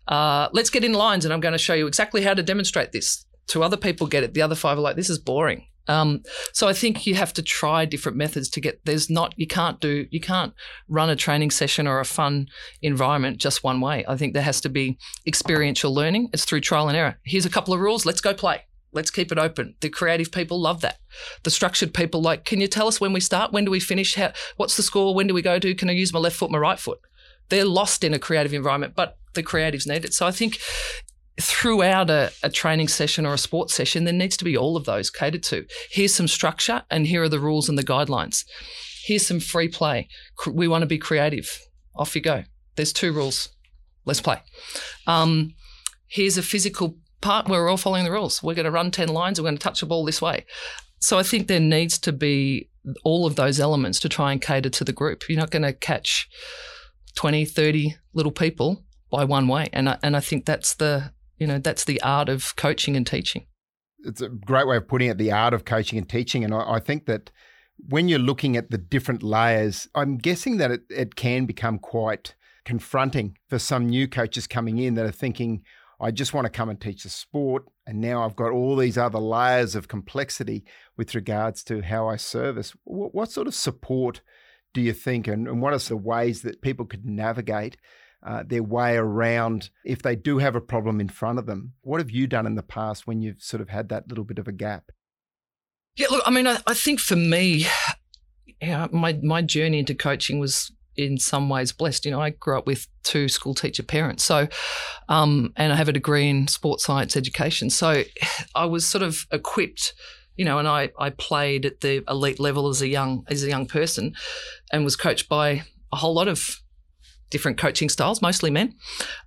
Uh, 0.06 0.48
let's 0.52 0.70
get 0.70 0.84
in 0.84 0.92
lines, 0.92 1.24
and 1.24 1.32
I'm 1.32 1.40
going 1.40 1.52
to 1.52 1.58
show 1.58 1.74
you 1.74 1.86
exactly 1.86 2.22
how 2.22 2.34
to 2.34 2.42
demonstrate 2.42 2.92
this 2.92 3.24
two 3.48 3.62
other 3.62 3.76
people 3.76 4.06
get 4.06 4.22
it. 4.22 4.34
The 4.34 4.42
other 4.42 4.54
five 4.54 4.78
are 4.78 4.82
like, 4.82 4.96
this 4.96 5.10
is 5.10 5.18
boring. 5.18 5.66
Um, 5.88 6.22
so 6.52 6.68
I 6.68 6.74
think 6.74 7.06
you 7.06 7.14
have 7.14 7.32
to 7.32 7.42
try 7.42 7.86
different 7.86 8.18
methods 8.18 8.48
to 8.50 8.60
get. 8.60 8.84
There's 8.84 9.08
not 9.08 9.32
you 9.36 9.46
can't 9.46 9.80
do 9.80 10.06
you 10.10 10.20
can't 10.20 10.52
run 10.86 11.08
a 11.08 11.16
training 11.16 11.50
session 11.50 11.86
or 11.86 11.98
a 11.98 12.04
fun 12.04 12.48
environment 12.82 13.38
just 13.38 13.64
one 13.64 13.80
way. 13.80 14.04
I 14.06 14.16
think 14.16 14.34
there 14.34 14.42
has 14.42 14.60
to 14.60 14.68
be 14.68 14.98
experiential 15.26 15.92
learning. 15.92 16.28
It's 16.32 16.44
through 16.44 16.60
trial 16.60 16.88
and 16.88 16.96
error. 16.96 17.18
Here's 17.24 17.46
a 17.46 17.50
couple 17.50 17.72
of 17.72 17.80
rules. 17.80 18.04
Let's 18.04 18.20
go 18.20 18.34
play. 18.34 18.64
Let's 18.92 19.10
keep 19.10 19.32
it 19.32 19.38
open. 19.38 19.74
The 19.80 19.90
creative 19.90 20.30
people 20.30 20.60
love 20.60 20.80
that. 20.80 20.98
The 21.42 21.50
structured 21.50 21.92
people 21.92 22.22
like, 22.22 22.44
can 22.44 22.60
you 22.60 22.68
tell 22.68 22.88
us 22.88 23.00
when 23.00 23.12
we 23.12 23.20
start? 23.20 23.52
When 23.52 23.64
do 23.64 23.70
we 23.70 23.80
finish? 23.80 24.14
How, 24.14 24.32
what's 24.56 24.76
the 24.76 24.82
score? 24.82 25.14
When 25.14 25.26
do 25.26 25.34
we 25.34 25.42
go 25.42 25.58
to? 25.58 25.74
Can 25.74 25.90
I 25.90 25.92
use 25.92 26.12
my 26.12 26.18
left 26.18 26.36
foot, 26.36 26.50
my 26.50 26.58
right 26.58 26.78
foot? 26.78 26.98
They're 27.50 27.66
lost 27.66 28.02
in 28.02 28.14
a 28.14 28.18
creative 28.18 28.54
environment, 28.54 28.94
but 28.96 29.18
the 29.34 29.42
creatives 29.42 29.86
need 29.86 30.04
it. 30.04 30.14
So 30.14 30.26
I 30.26 30.30
think 30.30 30.58
throughout 31.40 32.10
a, 32.10 32.32
a, 32.42 32.50
training 32.50 32.88
session 32.88 33.24
or 33.24 33.34
a 33.34 33.38
sports 33.38 33.74
session, 33.74 34.04
there 34.04 34.12
needs 34.12 34.36
to 34.36 34.44
be 34.44 34.56
all 34.56 34.76
of 34.76 34.84
those 34.84 35.10
catered 35.10 35.42
to. 35.44 35.64
Here's 35.90 36.14
some 36.14 36.28
structure, 36.28 36.82
and 36.90 37.06
here 37.06 37.22
are 37.22 37.28
the 37.28 37.40
rules 37.40 37.68
and 37.68 37.78
the 37.78 37.84
guidelines. 37.84 38.44
Here's 39.04 39.26
some 39.26 39.40
free 39.40 39.68
play. 39.68 40.08
We 40.46 40.68
want 40.68 40.82
to 40.82 40.86
be 40.86 40.98
creative. 40.98 41.60
Off 41.94 42.14
you 42.14 42.22
go. 42.22 42.44
There's 42.76 42.92
two 42.92 43.12
rules. 43.12 43.50
Let's 44.04 44.20
play. 44.20 44.42
Um, 45.06 45.54
here's 46.06 46.38
a 46.38 46.42
physical 46.42 46.96
part 47.20 47.48
where 47.48 47.62
we're 47.62 47.70
all 47.70 47.76
following 47.76 48.04
the 48.04 48.12
rules. 48.12 48.42
We're 48.42 48.54
going 48.54 48.64
to 48.64 48.70
run 48.70 48.90
10 48.90 49.08
lines, 49.08 49.40
we're 49.40 49.46
going 49.46 49.58
to 49.58 49.62
touch 49.62 49.80
the 49.80 49.86
ball 49.86 50.04
this 50.04 50.22
way. 50.22 50.44
So 51.00 51.18
I 51.18 51.22
think 51.22 51.46
there 51.46 51.60
needs 51.60 51.98
to 52.00 52.12
be 52.12 52.68
all 53.04 53.26
of 53.26 53.36
those 53.36 53.60
elements 53.60 54.00
to 54.00 54.08
try 54.08 54.32
and 54.32 54.40
cater 54.40 54.70
to 54.70 54.84
the 54.84 54.92
group. 54.92 55.28
You're 55.28 55.38
not 55.38 55.50
going 55.50 55.62
to 55.62 55.72
catch 55.72 56.28
20, 57.14 57.44
30 57.44 57.96
little 58.14 58.32
people 58.32 58.84
by 59.10 59.24
one 59.24 59.48
way. 59.48 59.68
And 59.72 59.88
I, 59.88 59.98
and 60.02 60.16
I 60.16 60.20
think 60.20 60.44
that's 60.44 60.74
the 60.74 61.12
you 61.38 61.46
know, 61.46 61.58
that's 61.58 61.84
the 61.84 62.00
art 62.02 62.28
of 62.28 62.56
coaching 62.56 62.96
and 62.96 63.06
teaching. 63.06 63.46
It's 64.00 64.20
a 64.20 64.28
great 64.28 64.66
way 64.66 64.76
of 64.76 64.88
putting 64.88 65.08
it, 65.08 65.18
the 65.18 65.32
art 65.32 65.54
of 65.54 65.64
coaching 65.64 65.98
and 65.98 66.08
teaching. 66.08 66.44
And 66.44 66.54
I, 66.54 66.74
I 66.74 66.80
think 66.80 67.06
that 67.06 67.30
when 67.88 68.08
you're 68.08 68.18
looking 68.18 68.56
at 68.56 68.70
the 68.70 68.78
different 68.78 69.22
layers, 69.22 69.88
I'm 69.94 70.18
guessing 70.18 70.56
that 70.58 70.70
it, 70.70 70.82
it 70.90 71.14
can 71.14 71.46
become 71.46 71.78
quite 71.78 72.34
confronting 72.64 73.36
for 73.48 73.58
some 73.58 73.88
new 73.88 74.06
coaches 74.08 74.46
coming 74.46 74.78
in 74.78 74.94
that 74.94 75.06
are 75.06 75.12
thinking, 75.12 75.62
I 76.00 76.10
just 76.10 76.34
want 76.34 76.44
to 76.44 76.50
come 76.50 76.68
and 76.68 76.80
teach 76.80 77.02
the 77.02 77.08
sport. 77.08 77.64
And 77.86 78.00
now 78.00 78.24
I've 78.24 78.36
got 78.36 78.52
all 78.52 78.76
these 78.76 78.98
other 78.98 79.18
layers 79.18 79.74
of 79.74 79.88
complexity 79.88 80.64
with 80.96 81.14
regards 81.14 81.64
to 81.64 81.82
how 81.82 82.08
I 82.08 82.16
service. 82.16 82.74
What, 82.84 83.14
what 83.14 83.30
sort 83.30 83.46
of 83.46 83.54
support 83.54 84.20
do 84.74 84.80
you 84.80 84.92
think, 84.92 85.26
and, 85.26 85.48
and 85.48 85.62
what 85.62 85.72
are 85.72 85.78
the 85.78 85.96
ways 85.96 86.42
that 86.42 86.62
people 86.62 86.84
could 86.84 87.06
navigate 87.06 87.78
uh, 88.22 88.42
their 88.46 88.62
way 88.62 88.96
around 88.96 89.70
if 89.84 90.02
they 90.02 90.16
do 90.16 90.38
have 90.38 90.56
a 90.56 90.60
problem 90.60 91.00
in 91.00 91.08
front 91.08 91.38
of 91.38 91.46
them. 91.46 91.72
What 91.82 92.00
have 92.00 92.10
you 92.10 92.26
done 92.26 92.46
in 92.46 92.56
the 92.56 92.62
past 92.62 93.06
when 93.06 93.22
you've 93.22 93.42
sort 93.42 93.60
of 93.60 93.68
had 93.68 93.88
that 93.90 94.08
little 94.08 94.24
bit 94.24 94.38
of 94.38 94.48
a 94.48 94.52
gap? 94.52 94.90
Yeah, 95.96 96.08
look, 96.10 96.22
I 96.26 96.30
mean, 96.30 96.46
I, 96.46 96.58
I 96.66 96.74
think 96.74 97.00
for 97.00 97.16
me, 97.16 97.66
yeah, 98.60 98.86
my 98.92 99.18
my 99.22 99.42
journey 99.42 99.80
into 99.80 99.94
coaching 99.94 100.38
was 100.38 100.72
in 100.96 101.18
some 101.18 101.48
ways 101.48 101.72
blessed. 101.72 102.04
You 102.04 102.10
know, 102.10 102.20
I 102.20 102.30
grew 102.30 102.58
up 102.58 102.66
with 102.66 102.86
two 103.04 103.28
school 103.28 103.54
teacher 103.54 103.82
parents, 103.82 104.24
so 104.24 104.48
um, 105.08 105.52
and 105.56 105.72
I 105.72 105.76
have 105.76 105.88
a 105.88 105.92
degree 105.92 106.28
in 106.28 106.48
sports 106.48 106.84
science 106.84 107.16
education, 107.16 107.70
so 107.70 108.02
I 108.54 108.64
was 108.66 108.86
sort 108.86 109.02
of 109.02 109.26
equipped. 109.32 109.94
You 110.36 110.44
know, 110.44 110.60
and 110.60 110.68
I, 110.68 110.90
I 111.00 111.10
played 111.10 111.66
at 111.66 111.80
the 111.80 112.04
elite 112.08 112.38
level 112.38 112.68
as 112.68 112.80
a 112.80 112.86
young 112.86 113.24
as 113.28 113.42
a 113.42 113.48
young 113.48 113.66
person, 113.66 114.14
and 114.72 114.84
was 114.84 114.94
coached 114.96 115.28
by 115.28 115.64
a 115.92 115.96
whole 115.96 116.14
lot 116.14 116.28
of 116.28 116.60
different 117.30 117.58
coaching 117.58 117.88
styles, 117.88 118.22
mostly 118.22 118.50
men. 118.50 118.74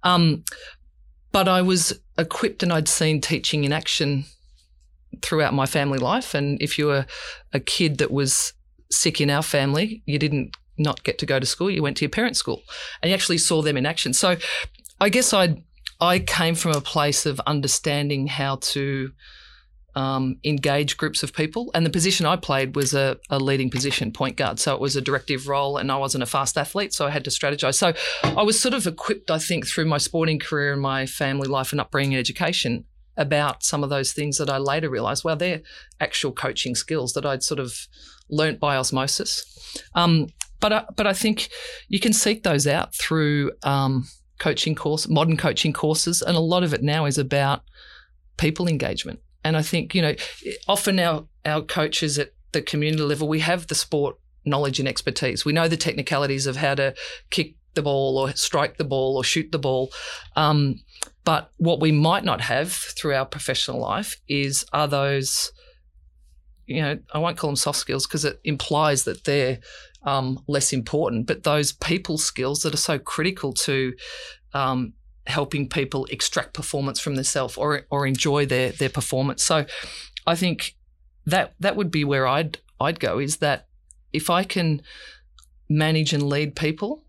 Um, 0.03 0.43
but 1.31 1.47
I 1.47 1.61
was 1.61 1.99
equipped 2.17 2.63
and 2.63 2.73
I'd 2.73 2.87
seen 2.87 3.21
teaching 3.21 3.63
in 3.63 3.71
action 3.71 4.25
throughout 5.21 5.53
my 5.53 5.65
family 5.65 5.99
life. 5.99 6.33
And 6.33 6.61
if 6.61 6.77
you 6.77 6.87
were 6.87 7.05
a 7.53 7.59
kid 7.59 7.97
that 7.99 8.11
was 8.11 8.53
sick 8.89 9.21
in 9.21 9.29
our 9.29 9.43
family, 9.43 10.03
you 10.05 10.19
didn't 10.19 10.55
not 10.77 11.03
get 11.03 11.17
to 11.19 11.25
go 11.25 11.39
to 11.39 11.45
school. 11.45 11.69
You 11.69 11.83
went 11.83 11.97
to 11.97 12.05
your 12.05 12.09
parents' 12.09 12.39
school, 12.39 12.63
and 13.01 13.09
you 13.09 13.15
actually 13.15 13.37
saw 13.37 13.61
them 13.61 13.77
in 13.77 13.85
action. 13.85 14.13
So, 14.13 14.37
I 14.99 15.09
guess 15.09 15.33
I 15.33 15.61
I 15.99 16.19
came 16.19 16.55
from 16.55 16.71
a 16.71 16.81
place 16.81 17.25
of 17.25 17.39
understanding 17.41 18.27
how 18.27 18.57
to 18.57 19.11
um, 19.95 20.37
engage 20.43 20.97
groups 20.97 21.23
of 21.23 21.33
people. 21.33 21.71
And 21.73 21.85
the 21.85 21.89
position 21.89 22.25
I 22.25 22.35
played 22.35 22.75
was 22.75 22.93
a, 22.93 23.17
a, 23.29 23.39
leading 23.39 23.69
position, 23.69 24.11
point 24.11 24.37
guard. 24.37 24.59
So 24.59 24.73
it 24.73 24.81
was 24.81 24.95
a 24.95 25.01
directive 25.01 25.47
role, 25.47 25.77
and 25.77 25.91
I 25.91 25.97
wasn't 25.97 26.23
a 26.23 26.27
fast 26.27 26.57
athlete, 26.57 26.93
so 26.93 27.05
I 27.05 27.09
had 27.09 27.23
to 27.25 27.29
strategize. 27.29 27.75
So 27.75 27.93
I 28.23 28.43
was 28.43 28.59
sort 28.59 28.73
of 28.73 28.87
equipped, 28.87 29.29
I 29.29 29.39
think, 29.39 29.67
through 29.67 29.85
my 29.85 29.97
sporting 29.97 30.39
career 30.39 30.73
and 30.73 30.81
my 30.81 31.05
family 31.05 31.47
life 31.47 31.71
and 31.71 31.81
upbringing 31.81 32.13
and 32.13 32.19
education 32.19 32.85
about 33.17 33.63
some 33.63 33.83
of 33.83 33.89
those 33.89 34.13
things 34.13 34.37
that 34.37 34.49
I 34.49 34.57
later 34.57 34.89
realized, 34.89 35.23
well, 35.23 35.35
they're 35.35 35.61
actual 35.99 36.31
coaching 36.31 36.75
skills 36.75 37.13
that 37.13 37.25
I'd 37.25 37.43
sort 37.43 37.59
of 37.59 37.75
learnt 38.29 38.59
by 38.59 38.77
osmosis. 38.77 39.45
Um, 39.93 40.27
but 40.61 40.71
I, 40.71 40.85
but 40.95 41.07
I 41.07 41.13
think 41.13 41.49
you 41.89 41.99
can 41.99 42.13
seek 42.13 42.43
those 42.43 42.67
out 42.67 42.95
through 42.95 43.51
um, 43.63 44.07
coaching 44.39 44.75
course, 44.75 45.09
modern 45.09 45.35
coaching 45.35 45.73
courses, 45.73 46.21
and 46.21 46.37
a 46.37 46.41
lot 46.41 46.63
of 46.63 46.73
it 46.73 46.81
now 46.81 47.05
is 47.05 47.17
about 47.17 47.63
people 48.37 48.67
engagement. 48.67 49.19
And 49.43 49.57
I 49.57 49.61
think 49.61 49.95
you 49.95 50.01
know, 50.01 50.15
often 50.67 50.99
our 50.99 51.25
our 51.45 51.61
coaches 51.61 52.19
at 52.19 52.31
the 52.51 52.61
community 52.61 53.03
level, 53.03 53.27
we 53.27 53.39
have 53.39 53.67
the 53.67 53.75
sport 53.75 54.17
knowledge 54.45 54.79
and 54.79 54.87
expertise. 54.87 55.45
We 55.45 55.53
know 55.53 55.67
the 55.67 55.77
technicalities 55.77 56.47
of 56.47 56.57
how 56.57 56.75
to 56.75 56.93
kick 57.29 57.55
the 57.73 57.81
ball 57.81 58.17
or 58.17 58.35
strike 58.35 58.77
the 58.77 58.83
ball 58.83 59.17
or 59.17 59.23
shoot 59.23 59.51
the 59.51 59.59
ball. 59.59 59.91
Um, 60.35 60.75
but 61.23 61.51
what 61.57 61.79
we 61.79 61.91
might 61.91 62.23
not 62.23 62.41
have 62.41 62.71
through 62.71 63.15
our 63.15 63.25
professional 63.25 63.79
life 63.79 64.19
is 64.27 64.65
are 64.73 64.87
those, 64.87 65.51
you 66.65 66.81
know, 66.81 66.97
I 67.13 67.19
won't 67.19 67.37
call 67.37 67.49
them 67.49 67.55
soft 67.55 67.79
skills 67.79 68.07
because 68.07 68.25
it 68.25 68.39
implies 68.43 69.03
that 69.03 69.23
they're 69.23 69.59
um, 70.03 70.39
less 70.47 70.73
important, 70.73 71.27
but 71.27 71.43
those 71.43 71.71
people 71.71 72.17
skills 72.17 72.61
that 72.61 72.73
are 72.73 72.77
so 72.77 72.97
critical 72.97 73.53
to 73.53 73.93
um, 74.53 74.93
helping 75.31 75.67
people 75.67 76.05
extract 76.11 76.53
performance 76.53 76.99
from 76.99 77.15
themselves 77.15 77.57
or 77.57 77.85
or 77.89 78.05
enjoy 78.05 78.45
their 78.45 78.71
their 78.71 78.89
performance. 78.89 79.43
So, 79.43 79.65
I 80.27 80.35
think 80.35 80.75
that 81.25 81.53
that 81.59 81.75
would 81.75 81.91
be 81.91 82.03
where 82.03 82.27
I'd 82.27 82.59
I'd 82.79 82.99
go 82.99 83.19
is 83.19 83.37
that 83.37 83.67
if 84.13 84.29
I 84.29 84.43
can 84.43 84.81
manage 85.69 86.13
and 86.13 86.23
lead 86.23 86.55
people, 86.55 87.03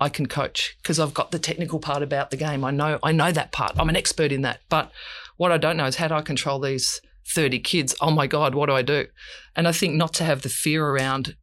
I 0.00 0.08
can 0.08 0.26
coach 0.26 0.76
because 0.82 0.98
I've 1.00 1.14
got 1.14 1.30
the 1.30 1.38
technical 1.38 1.78
part 1.78 2.02
about 2.02 2.30
the 2.30 2.36
game. 2.36 2.64
I 2.64 2.70
know 2.70 2.98
I 3.02 3.12
know 3.12 3.32
that 3.32 3.52
part. 3.52 3.72
I'm 3.78 3.88
an 3.88 3.96
expert 3.96 4.32
in 4.32 4.42
that. 4.42 4.60
But 4.68 4.90
what 5.36 5.52
I 5.52 5.58
don't 5.58 5.76
know 5.76 5.86
is 5.86 5.96
how 5.96 6.08
do 6.08 6.14
I 6.14 6.22
control 6.22 6.60
these 6.60 7.00
30 7.28 7.58
kids? 7.60 7.94
Oh 8.00 8.10
my 8.10 8.26
God, 8.26 8.54
what 8.54 8.66
do 8.66 8.74
I 8.74 8.82
do? 8.82 9.06
And 9.56 9.66
I 9.66 9.72
think 9.72 9.94
not 9.94 10.14
to 10.14 10.24
have 10.24 10.42
the 10.42 10.48
fear 10.48 10.86
around 10.86 11.36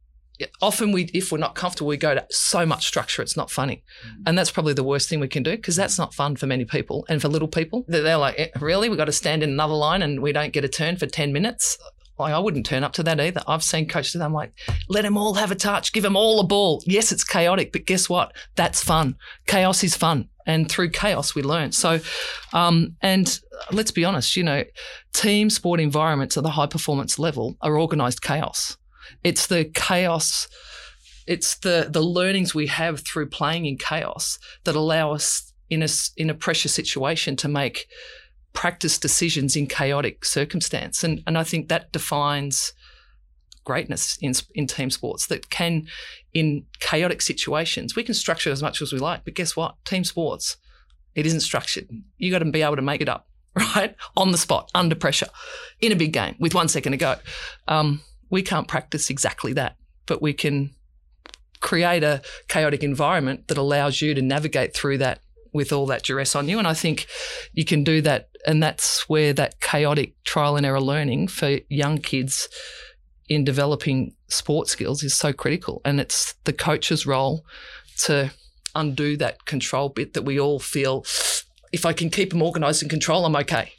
often 0.60 0.92
we 0.92 1.04
if 1.14 1.30
we're 1.30 1.38
not 1.38 1.54
comfortable 1.54 1.88
we 1.88 1.96
go 1.96 2.14
to 2.14 2.26
so 2.30 2.64
much 2.66 2.86
structure 2.86 3.22
it's 3.22 3.36
not 3.36 3.50
funny 3.50 3.82
mm. 4.06 4.22
and 4.26 4.36
that's 4.36 4.50
probably 4.50 4.72
the 4.72 4.82
worst 4.82 5.08
thing 5.08 5.20
we 5.20 5.28
can 5.28 5.42
do 5.42 5.52
because 5.52 5.76
that's 5.76 5.98
not 5.98 6.14
fun 6.14 6.36
for 6.36 6.46
many 6.46 6.64
people 6.64 7.04
and 7.08 7.20
for 7.20 7.28
little 7.28 7.48
people 7.48 7.84
they're 7.88 8.16
like 8.16 8.34
eh, 8.38 8.48
really 8.60 8.88
we've 8.88 8.98
got 8.98 9.04
to 9.04 9.12
stand 9.12 9.42
in 9.42 9.50
another 9.50 9.74
line 9.74 10.02
and 10.02 10.20
we 10.20 10.32
don't 10.32 10.52
get 10.52 10.64
a 10.64 10.68
turn 10.68 10.96
for 10.96 11.06
10 11.06 11.32
minutes 11.32 11.78
like 12.18 12.34
I 12.34 12.38
wouldn't 12.38 12.66
turn 12.66 12.84
up 12.84 12.92
to 12.94 13.02
that 13.04 13.20
either. 13.20 13.42
I've 13.46 13.64
seen 13.64 13.88
coaches. 13.88 14.20
I'm 14.20 14.32
like, 14.32 14.52
let 14.88 15.02
them 15.02 15.16
all 15.16 15.34
have 15.34 15.50
a 15.50 15.54
touch, 15.54 15.92
give 15.92 16.02
them 16.02 16.16
all 16.16 16.40
a 16.40 16.44
ball. 16.44 16.82
Yes, 16.86 17.10
it's 17.10 17.24
chaotic, 17.24 17.72
but 17.72 17.86
guess 17.86 18.08
what? 18.08 18.32
That's 18.54 18.82
fun. 18.82 19.16
Chaos 19.46 19.82
is 19.82 19.96
fun, 19.96 20.28
and 20.46 20.70
through 20.70 20.90
chaos 20.90 21.34
we 21.34 21.42
learn. 21.42 21.72
So, 21.72 22.00
um, 22.52 22.96
and 23.00 23.40
let's 23.72 23.90
be 23.90 24.04
honest, 24.04 24.36
you 24.36 24.44
know, 24.44 24.62
team 25.12 25.50
sport 25.50 25.80
environments 25.80 26.36
at 26.36 26.42
the 26.42 26.50
high 26.50 26.66
performance 26.66 27.18
level 27.18 27.56
are 27.60 27.80
organised 27.80 28.22
chaos. 28.22 28.76
It's 29.22 29.46
the 29.46 29.64
chaos. 29.64 30.48
It's 31.26 31.56
the 31.56 31.88
the 31.90 32.02
learnings 32.02 32.54
we 32.54 32.66
have 32.66 33.00
through 33.00 33.28
playing 33.28 33.66
in 33.66 33.78
chaos 33.78 34.38
that 34.64 34.74
allow 34.74 35.12
us 35.12 35.52
in 35.70 35.82
a 35.82 35.88
in 36.16 36.30
a 36.30 36.34
pressure 36.34 36.68
situation 36.68 37.36
to 37.36 37.48
make 37.48 37.86
practice 38.52 38.98
decisions 38.98 39.56
in 39.56 39.66
chaotic 39.66 40.24
circumstance. 40.24 41.02
And, 41.02 41.22
and 41.26 41.38
I 41.38 41.44
think 41.44 41.68
that 41.68 41.92
defines 41.92 42.72
greatness 43.64 44.18
in, 44.20 44.32
in 44.54 44.66
team 44.66 44.90
sports 44.90 45.26
that 45.28 45.50
can, 45.50 45.86
in 46.34 46.66
chaotic 46.80 47.22
situations, 47.22 47.96
we 47.96 48.02
can 48.02 48.14
structure 48.14 48.50
as 48.50 48.62
much 48.62 48.82
as 48.82 48.92
we 48.92 48.98
like, 48.98 49.24
but 49.24 49.34
guess 49.34 49.56
what? 49.56 49.82
Team 49.84 50.04
sports, 50.04 50.56
it 51.14 51.26
isn't 51.26 51.40
structured. 51.40 51.88
You 52.18 52.30
got 52.30 52.40
to 52.40 52.50
be 52.50 52.62
able 52.62 52.76
to 52.76 52.82
make 52.82 53.00
it 53.00 53.08
up, 53.08 53.28
right? 53.54 53.94
On 54.16 54.32
the 54.32 54.38
spot, 54.38 54.70
under 54.74 54.94
pressure, 54.94 55.28
in 55.80 55.92
a 55.92 55.96
big 55.96 56.12
game 56.12 56.36
with 56.38 56.54
one 56.54 56.68
second 56.68 56.92
to 56.92 56.98
go. 56.98 57.16
Um, 57.68 58.02
we 58.32 58.42
can't 58.42 58.66
practice 58.66 59.10
exactly 59.10 59.52
that, 59.52 59.76
but 60.06 60.22
we 60.22 60.32
can 60.32 60.74
create 61.60 62.02
a 62.02 62.22
chaotic 62.48 62.82
environment 62.82 63.46
that 63.46 63.58
allows 63.58 64.00
you 64.00 64.14
to 64.14 64.22
navigate 64.22 64.74
through 64.74 64.98
that 64.98 65.20
with 65.52 65.70
all 65.70 65.84
that 65.86 66.02
duress 66.02 66.34
on 66.34 66.48
you. 66.48 66.58
And 66.58 66.66
I 66.66 66.72
think 66.72 67.06
you 67.52 67.64
can 67.64 67.84
do 67.84 68.00
that. 68.00 68.30
And 68.46 68.62
that's 68.62 69.08
where 69.08 69.34
that 69.34 69.60
chaotic 69.60 70.14
trial 70.24 70.56
and 70.56 70.64
error 70.64 70.80
learning 70.80 71.28
for 71.28 71.58
young 71.68 71.98
kids 71.98 72.48
in 73.28 73.44
developing 73.44 74.16
sport 74.28 74.66
skills 74.66 75.02
is 75.02 75.14
so 75.14 75.34
critical. 75.34 75.82
And 75.84 76.00
it's 76.00 76.34
the 76.44 76.54
coach's 76.54 77.06
role 77.06 77.44
to 78.04 78.32
undo 78.74 79.18
that 79.18 79.44
control 79.44 79.90
bit 79.90 80.14
that 80.14 80.22
we 80.22 80.40
all 80.40 80.58
feel 80.58 81.04
if 81.70 81.84
I 81.84 81.92
can 81.92 82.08
keep 82.08 82.30
them 82.30 82.40
organized 82.40 82.82
and 82.82 82.90
control, 82.90 83.26
I'm 83.26 83.36
okay. 83.36 83.72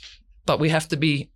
But 0.45 0.60
we 0.60 0.69
have 0.69 0.88
to 0.89 0.95
be 0.95 1.31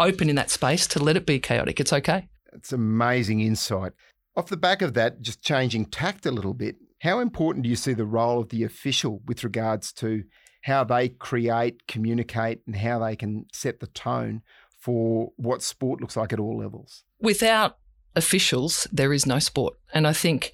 open 0.00 0.28
in 0.28 0.36
that 0.36 0.50
space 0.50 0.88
to 0.88 0.98
let 1.02 1.16
it 1.16 1.26
be 1.26 1.38
chaotic. 1.38 1.78
It's 1.78 1.92
okay. 1.92 2.26
It's 2.52 2.72
amazing 2.72 3.40
insight. 3.40 3.92
Off 4.36 4.48
the 4.48 4.56
back 4.56 4.82
of 4.82 4.94
that, 4.94 5.20
just 5.20 5.42
changing 5.42 5.86
tact 5.86 6.26
a 6.26 6.30
little 6.30 6.54
bit, 6.54 6.76
how 7.00 7.20
important 7.20 7.64
do 7.64 7.70
you 7.70 7.76
see 7.76 7.94
the 7.94 8.04
role 8.04 8.40
of 8.40 8.50
the 8.50 8.64
official 8.64 9.22
with 9.26 9.42
regards 9.42 9.92
to 9.94 10.24
how 10.62 10.84
they 10.84 11.08
create, 11.08 11.86
communicate, 11.86 12.60
and 12.66 12.76
how 12.76 12.98
they 12.98 13.16
can 13.16 13.46
set 13.52 13.80
the 13.80 13.86
tone 13.86 14.42
for 14.78 15.32
what 15.36 15.62
sport 15.62 16.00
looks 16.00 16.16
like 16.16 16.32
at 16.32 16.40
all 16.40 16.58
levels? 16.58 17.04
Without 17.20 17.78
officials, 18.14 18.86
there 18.92 19.12
is 19.12 19.26
no 19.26 19.38
sport. 19.38 19.74
And 19.94 20.06
I 20.06 20.12
think 20.12 20.52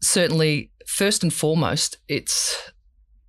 certainly, 0.00 0.70
first 0.86 1.22
and 1.22 1.32
foremost, 1.32 1.98
it's 2.08 2.72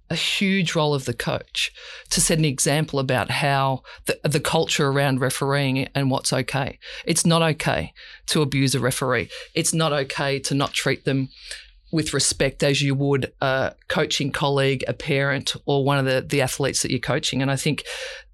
a 0.09 0.15
huge 0.15 0.75
role 0.75 0.93
of 0.93 1.05
the 1.05 1.13
coach 1.13 1.71
to 2.09 2.21
set 2.21 2.37
an 2.37 2.45
example 2.45 2.99
about 2.99 3.31
how 3.31 3.81
the, 4.05 4.19
the 4.23 4.39
culture 4.39 4.87
around 4.87 5.19
refereeing 5.19 5.87
and 5.95 6.11
what's 6.11 6.31
okay. 6.31 6.79
It's 7.05 7.25
not 7.25 7.41
okay 7.41 7.93
to 8.27 8.41
abuse 8.41 8.75
a 8.75 8.79
referee. 8.79 9.29
It's 9.55 9.73
not 9.73 9.93
okay 9.93 10.39
to 10.39 10.53
not 10.53 10.73
treat 10.73 11.05
them 11.05 11.29
with 11.91 12.13
respect 12.13 12.61
as 12.61 12.81
you 12.81 12.93
would 12.93 13.31
a 13.41 13.73
coaching 13.87 14.31
colleague, 14.31 14.83
a 14.87 14.93
parent, 14.93 15.55
or 15.65 15.83
one 15.83 15.97
of 15.97 16.05
the, 16.05 16.21
the 16.21 16.41
athletes 16.41 16.81
that 16.81 16.91
you're 16.91 16.99
coaching. 16.99 17.41
And 17.41 17.49
I 17.49 17.55
think 17.55 17.83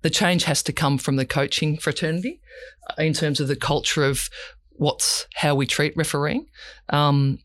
the 0.01 0.09
change 0.09 0.45
has 0.45 0.63
to 0.63 0.73
come 0.73 0.97
from 0.97 1.15
the 1.15 1.25
coaching 1.25 1.77
fraternity 1.77 2.41
uh, 2.89 3.01
in 3.01 3.13
terms 3.13 3.39
of 3.39 3.47
the 3.47 3.55
culture 3.55 4.03
of 4.03 4.29
what's 4.71 5.27
how 5.35 5.53
we 5.53 5.67
treat 5.67 5.95
refereeing. 5.95 6.47
Um, 6.89 7.39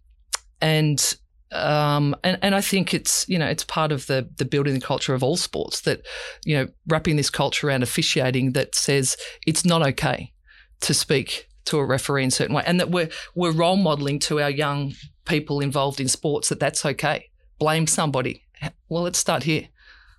and 0.61 1.17
um, 1.53 2.17
and, 2.25 2.39
and 2.43 2.55
I 2.55 2.61
think 2.61 2.93
it's 2.93 3.29
you 3.29 3.39
know 3.39 3.47
it's 3.47 3.65
part 3.65 3.93
of 3.93 4.07
the 4.07 4.29
the 4.37 4.45
building 4.45 4.75
the 4.75 4.81
culture 4.81 5.15
of 5.15 5.23
all 5.23 5.37
sports 5.37 5.83
that 5.83 6.03
you 6.45 6.57
know 6.57 6.69
wrapping 6.89 7.17
this 7.17 7.31
culture 7.31 7.69
around 7.69 7.83
officiating 7.83 8.53
that 8.53 8.75
says 8.75 9.17
it's 9.47 9.65
not 9.65 9.87
okay 9.87 10.33
to 10.81 10.93
speak 10.93 11.49
to 11.67 11.79
a 11.79 11.85
referee 11.85 12.25
in 12.25 12.29
a 12.29 12.33
certain 12.33 12.55
way, 12.55 12.65
and 12.67 12.81
that 12.81 12.91
we're 12.91 13.11
we're 13.35 13.53
role 13.53 13.77
modelling 13.77 14.19
to 14.21 14.41
our 14.41 14.51
young 14.51 14.95
people 15.25 15.61
involved 15.61 16.01
in 16.01 16.09
sports 16.09 16.49
that 16.49 16.61
that's 16.61 16.85
okay. 16.85 17.31
Blame 17.59 17.87
somebody. 17.87 18.43
Well, 18.89 19.03
let's 19.03 19.19
start 19.19 19.45
here. 19.45 19.69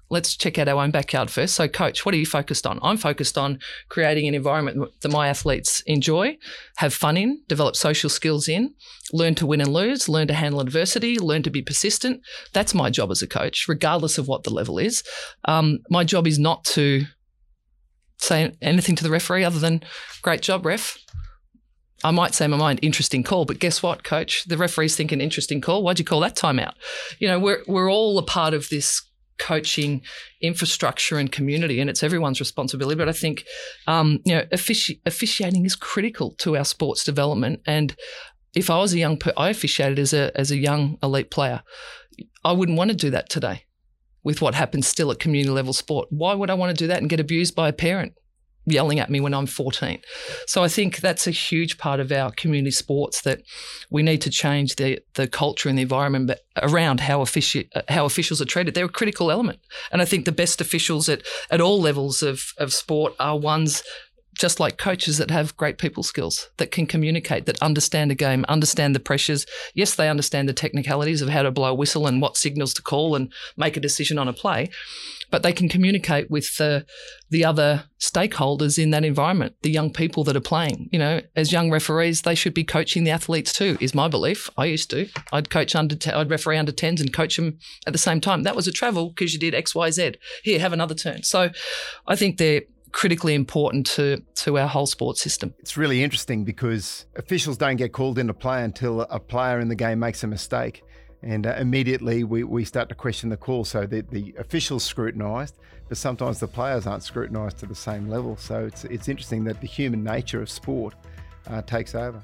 Let's 0.10 0.38
check 0.38 0.58
out 0.58 0.70
our 0.70 0.82
own 0.82 0.92
backyard 0.92 1.30
first. 1.30 1.56
So, 1.56 1.68
coach, 1.68 2.06
what 2.06 2.16
are 2.16 2.18
you 2.18 2.26
focused 2.26 2.66
on? 2.66 2.80
I'm 2.82 2.98
focused 2.98 3.38
on 3.38 3.60
creating 3.90 4.28
an 4.28 4.36
environment 4.36 4.90
that 5.02 5.12
my 5.12 5.28
athletes 5.28 5.82
enjoy, 5.86 6.38
have 6.78 6.94
fun 6.94 7.18
in, 7.18 7.42
develop 7.48 7.76
social 7.76 8.10
skills 8.10 8.48
in, 8.48 8.74
learn 9.12 9.36
to 9.36 9.46
win 9.46 9.60
and 9.60 9.74
lose, 9.74 10.08
learn 10.08 10.28
to 10.30 10.34
handle 10.34 10.62
adversity, 10.62 11.20
learn 11.20 11.44
to 11.44 11.50
be 11.50 11.62
persistent. 11.62 12.22
That's 12.54 12.74
my 12.74 12.90
job 12.90 13.12
as 13.12 13.22
a 13.22 13.28
coach, 13.28 13.68
regardless 13.68 14.18
of 14.18 14.28
what 14.28 14.44
the 14.44 14.54
level 14.54 14.80
is. 14.80 15.04
Um, 15.46 15.80
my 15.90 16.04
job 16.04 16.26
is 16.26 16.40
not 16.40 16.64
to 16.66 17.04
say 18.20 18.56
anything 18.62 18.96
to 18.96 19.04
the 19.04 19.12
referee 19.12 19.44
other 19.44 19.60
than, 19.60 19.84
great 20.22 20.42
job, 20.42 20.66
ref. 20.66 20.98
I 22.04 22.12
might 22.12 22.36
say 22.36 22.46
in 22.46 22.52
my 22.52 22.58
mind, 22.58 22.80
interesting 22.82 23.24
call, 23.24 23.46
but 23.46 23.60
guess 23.60 23.82
what, 23.82 24.04
coach? 24.04 24.46
The 24.46 24.58
referee's 24.58 24.96
thinking 24.96 25.20
interesting 25.20 25.62
call. 25.62 25.84
Why'd 25.84 26.00
you 26.00 26.06
call 26.06 26.20
that 26.20 26.36
timeout? 26.36 26.74
You 27.20 27.28
know, 27.28 27.40
we're 27.40 27.64
we're 27.68 27.92
all 27.92 28.18
a 28.20 28.24
part 28.24 28.54
of 28.54 28.70
this 28.70 29.02
coaching 29.38 30.02
infrastructure 30.42 31.18
and 31.18 31.32
community, 31.32 31.80
and 31.80 31.90
it's 31.90 32.04
everyone's 32.04 32.40
responsibility. 32.40 32.98
But 32.98 33.10
I 33.10 33.14
think, 33.14 33.46
um, 33.88 34.20
you 34.26 34.36
know, 34.36 34.44
offici- 34.54 35.00
officiating 35.06 35.66
is 35.66 35.76
critical 35.76 36.32
to 36.40 36.58
our 36.58 36.66
sports 36.66 37.04
development. 37.04 37.62
And 37.66 37.96
if 38.56 38.70
I 38.70 38.78
was 38.78 38.94
a 38.94 39.00
young, 39.00 39.18
per- 39.18 39.34
I 39.38 39.50
officiated 39.50 40.00
as 40.00 40.14
a 40.14 40.32
as 40.36 40.52
a 40.52 40.58
young 40.58 40.98
elite 41.04 41.32
player, 41.32 41.62
I 42.44 42.52
wouldn't 42.52 42.78
want 42.78 42.92
to 42.92 42.98
do 42.98 43.10
that 43.12 43.30
today. 43.30 43.64
With 44.24 44.42
what 44.42 44.56
happens 44.56 44.88
still 44.88 45.12
at 45.12 45.20
community 45.20 45.52
level 45.52 45.74
sport, 45.74 46.08
why 46.10 46.34
would 46.34 46.50
I 46.50 46.56
want 46.56 46.76
to 46.76 46.84
do 46.84 46.88
that 46.88 47.00
and 47.00 47.10
get 47.10 47.20
abused 47.20 47.56
by 47.56 47.70
a 47.70 47.74
parent? 47.74 48.14
Yelling 48.68 49.00
at 49.00 49.10
me 49.10 49.20
when 49.20 49.34
I'm 49.34 49.48
14. 49.48 50.00
So 50.46 50.64
I 50.64 50.68
think 50.68 50.98
that's 50.98 51.26
a 51.26 51.32
huge 51.32 51.78
part 51.78 52.00
of 52.00 52.12
our 52.12 52.32
community 52.32 52.72
sports 52.72 53.22
that 53.22 53.42
we 53.90 54.04
need 54.04 54.22
to 54.22 54.30
change 54.30 54.76
the 54.76 55.00
the 55.16 55.28
culture 55.28 55.70
and 55.70 55.78
the 55.78 55.84
environment 55.84 56.32
around 56.62 57.00
how 57.00 57.20
offici- 57.20 57.70
uh, 57.76 57.82
how 57.88 58.06
officials 58.06 58.42
are 58.42 58.46
treated. 58.46 58.74
They're 58.74 58.86
a 58.86 58.90
critical 58.90 59.32
element, 59.32 59.60
and 59.92 60.02
I 60.02 60.06
think 60.06 60.26
the 60.26 60.32
best 60.32 60.62
officials 60.62 61.08
at 61.10 61.24
at 61.50 61.62
all 61.62 61.80
levels 61.82 62.22
of 62.22 62.54
of 62.58 62.74
sport 62.74 63.14
are 63.20 63.40
ones 63.40 63.84
just 64.38 64.60
like 64.60 64.78
coaches 64.78 65.18
that 65.18 65.32
have 65.32 65.58
great 65.58 65.78
people 65.78 66.04
skills, 66.04 66.50
that 66.58 66.72
can 66.72 66.86
communicate, 66.86 67.46
that 67.46 67.62
understand 67.62 68.12
a 68.12 68.16
game, 68.16 68.46
understand 68.48 68.96
the 68.96 69.00
pressures. 69.00 69.46
Yes, 69.74 69.96
they 69.96 70.10
understand 70.10 70.48
the 70.48 70.54
technicalities 70.54 71.22
of 71.22 71.30
how 71.30 71.44
to 71.44 71.52
blow 71.52 71.72
a 71.72 71.74
whistle 71.74 72.08
and 72.08 72.22
what 72.22 72.38
signals 72.38 72.74
to 72.76 72.82
call 72.82 73.16
and 73.16 73.32
make 73.58 73.78
a 73.78 73.82
decision 73.82 74.18
on 74.18 74.28
a 74.28 74.34
play, 74.34 74.70
but 75.32 75.44
they 75.44 75.52
can 75.52 75.70
communicate 75.70 76.30
with 76.30 76.56
the, 76.58 76.86
the 77.30 77.44
other 77.44 77.86
stakeholders 78.00 78.82
in 78.82 78.92
that 78.92 79.04
environment, 79.04 79.56
the 79.62 79.72
young 79.72 79.92
people 79.92 80.24
that 80.24 80.36
are 80.36 80.42
playing. 80.42 80.90
You 80.92 81.00
know, 81.00 81.22
as 81.36 81.52
young 81.52 81.72
referees, 81.72 82.22
they 82.22 82.36
should 82.36 82.54
be 82.54 82.64
coaching 82.64 83.04
the 83.04 83.12
athletes 83.12 83.52
too, 83.52 83.78
is 83.80 83.96
my 83.96 84.08
belief. 84.08 84.50
I 84.58 84.66
used 84.66 84.90
to. 84.92 85.10
I'd 85.32 85.50
coach 85.50 85.76
under, 85.76 85.98
I'd 86.14 86.30
referee 86.30 86.58
under 86.58 86.72
10s 86.72 87.02
and 87.02 87.12
coach 87.12 87.36
them 87.36 87.58
at 87.86 87.94
the 87.94 88.00
same 88.00 88.22
time. 88.22 88.44
That 88.44 88.56
was 88.56 88.68
a 88.68 88.72
travel 88.72 89.10
because 89.10 89.34
you 89.34 89.40
did 89.40 89.56
X, 89.56 89.74
Y, 89.74 89.90
Z. 89.92 90.16
Here, 90.44 90.60
have 90.60 90.74
another 90.74 90.96
turn. 90.96 91.24
So 91.24 91.50
I 92.06 92.16
think 92.16 92.38
they're, 92.38 92.62
critically 92.92 93.34
important 93.34 93.86
to 93.86 94.22
to 94.36 94.58
our 94.58 94.68
whole 94.68 94.88
sports 94.88 95.22
system. 95.22 95.54
It's 95.60 95.78
really 95.78 96.04
interesting 96.04 96.44
because 96.44 97.06
officials 97.16 97.58
don't 97.58 97.76
get 97.76 97.92
called 97.94 98.18
into 98.18 98.34
play 98.34 98.64
until 98.64 99.02
a 99.02 99.20
player 99.20 99.60
in 99.60 99.68
the 99.68 99.76
game 99.76 100.00
makes 100.00 100.24
a 100.24 100.28
mistake. 100.28 100.84
And 101.24 101.48
uh, 101.48 101.56
immediately 101.58 102.24
we, 102.24 102.44
we 102.44 102.64
start 102.64 102.90
to 102.90 102.96
question 102.96 103.30
the 103.30 103.38
call. 103.38 103.66
So 103.66 103.86
the, 103.86 104.02
the 104.02 104.36
officials 104.38 104.84
scrutinised, 104.84 105.56
but 105.90 105.98
sometimes 105.98 106.40
the 106.40 106.48
players 106.48 106.86
aren't 106.86 107.04
scrutinised 107.04 107.58
to 107.60 107.66
the 107.66 107.76
same 107.76 108.08
level. 108.08 108.38
So 108.38 108.66
it's, 108.66 108.86
it's 108.86 109.08
interesting 109.08 109.44
that 109.46 109.60
the 109.60 109.68
human 109.68 110.04
nature 110.04 110.42
of 110.42 110.50
sport 110.50 110.94
uh, 111.48 111.62
takes 111.64 111.96
over. 111.96 112.22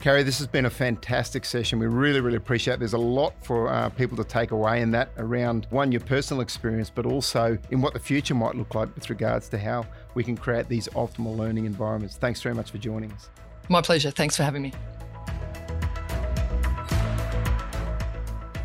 Carrie, 0.00 0.22
this 0.22 0.38
has 0.38 0.46
been 0.46 0.66
a 0.66 0.70
fantastic 0.70 1.44
session. 1.44 1.78
We 1.78 1.86
really, 1.86 2.20
really 2.20 2.36
appreciate 2.36 2.74
it. 2.74 2.80
There's 2.80 2.92
a 2.92 2.98
lot 2.98 3.34
for 3.44 3.68
uh, 3.68 3.88
people 3.88 4.16
to 4.18 4.24
take 4.24 4.50
away 4.50 4.82
in 4.82 4.90
that 4.92 5.10
around 5.16 5.66
one, 5.70 5.90
your 5.90 6.02
personal 6.02 6.42
experience, 6.42 6.90
but 6.90 7.06
also 7.06 7.58
in 7.70 7.80
what 7.80 7.92
the 7.92 7.98
future 7.98 8.34
might 8.34 8.54
look 8.54 8.74
like 8.74 8.94
with 8.94 9.10
regards 9.10 9.48
to 9.48 9.58
how 9.58 9.84
we 10.14 10.22
can 10.22 10.36
create 10.36 10.68
these 10.68 10.86
optimal 10.88 11.36
learning 11.36 11.64
environments. 11.64 12.16
Thanks 12.16 12.42
very 12.42 12.54
much 12.54 12.70
for 12.70 12.78
joining 12.78 13.10
us. 13.12 13.30
My 13.68 13.80
pleasure. 13.80 14.10
Thanks 14.10 14.36
for 14.36 14.44
having 14.44 14.62
me. 14.62 14.72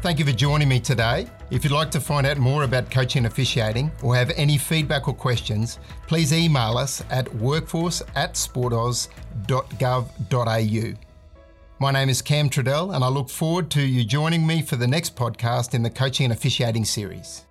Thank 0.01 0.17
you 0.17 0.25
for 0.25 0.31
joining 0.31 0.67
me 0.67 0.79
today. 0.79 1.27
If 1.51 1.63
you'd 1.63 1.73
like 1.73 1.91
to 1.91 1.99
find 1.99 2.25
out 2.25 2.37
more 2.37 2.63
about 2.63 2.89
coaching 2.89 3.25
officiating 3.25 3.91
or 4.01 4.15
have 4.15 4.31
any 4.35 4.57
feedback 4.57 5.07
or 5.07 5.13
questions, 5.13 5.77
please 6.07 6.33
email 6.33 6.77
us 6.77 7.03
at 7.11 7.31
workforce 7.35 8.01
at 8.15 8.33
sportaus.gov.au. 8.33 11.10
My 11.81 11.89
name 11.89 12.09
is 12.09 12.21
Cam 12.21 12.47
Trudell, 12.47 12.93
and 12.93 13.03
I 13.03 13.07
look 13.07 13.27
forward 13.27 13.71
to 13.71 13.81
you 13.81 14.03
joining 14.03 14.45
me 14.45 14.61
for 14.61 14.75
the 14.75 14.85
next 14.85 15.15
podcast 15.15 15.73
in 15.73 15.81
the 15.81 15.89
Coaching 15.89 16.25
and 16.25 16.33
Officiating 16.33 16.85
series. 16.85 17.47